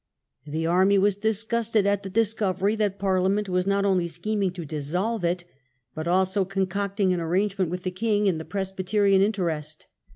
The 0.47 0.65
army 0.65 0.97
was 0.97 1.15
disgusted 1.15 1.85
at 1.85 2.01
the 2.01 2.09
discovery 2.09 2.75
that 2.75 2.97
Parliament 2.97 3.47
was 3.47 3.67
not 3.67 3.85
only 3.85 4.07
scheming 4.07 4.51
to 4.53 4.65
dissolve 4.65 5.23
it, 5.23 5.45
but 5.93 6.07
also 6.07 6.43
concocting 6.43 7.13
an 7.13 7.19
arrangement 7.19 7.69
with 7.69 7.83
the 7.83 7.91
king 7.91 8.25
in 8.25 8.39
the 8.39 8.43
Presbyterian 8.45 9.21
interest. 9.21 9.85